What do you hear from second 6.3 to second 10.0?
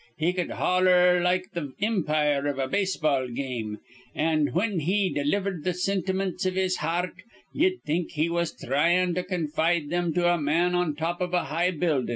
iv his hear rt, ye'd think he was thryin' to confide